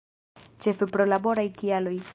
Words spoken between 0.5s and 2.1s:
Ĉefe pro laboraj kialoj.